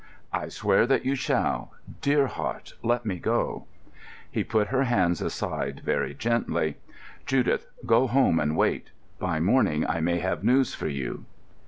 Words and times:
"I 0.33 0.47
swear 0.47 0.87
that 0.87 1.05
you 1.05 1.13
shall. 1.13 1.73
Dear 2.01 2.25
heart, 2.25 2.73
let 2.81 3.05
me 3.05 3.19
go." 3.19 3.67
He 4.31 4.43
put 4.43 4.69
her 4.69 4.85
hands 4.85 5.21
aside 5.21 5.83
very 5.85 6.15
gently. 6.15 6.77
"Judith, 7.27 7.67
go 7.85 8.07
home 8.07 8.39
and 8.39 8.57
wait. 8.57 8.89
By 9.19 9.39
morning 9.39 9.85
I 9.87 9.99
may 10.01 10.17
have 10.17 10.43
news 10.43 10.73
for 10.73 10.87
you." 10.87 11.25